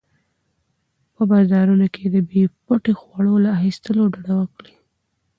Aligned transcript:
په 1.13 1.21
بازارونو 1.31 1.87
کې 1.95 2.03
د 2.13 2.17
بې 2.29 2.43
پټي 2.65 2.93
خواړو 2.99 3.33
له 3.43 3.49
اخیستلو 3.57 4.03
ډډه 4.13 4.33
وکړئ. 4.41 4.73